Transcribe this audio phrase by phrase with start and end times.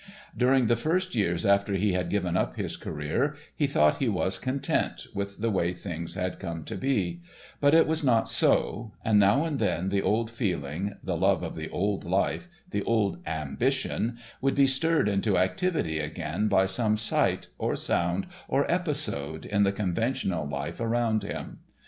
[0.35, 4.39] During the first years after he had given up his career, he thought he was
[4.39, 7.21] content with the way things had come to be;
[7.59, 11.53] but it was not so, and now and then the old feeling, the love of
[11.55, 17.49] the old life, the old ambition, would be stirred into activity again by some sight,
[17.59, 21.59] or sound, or episode in the conventional life around him.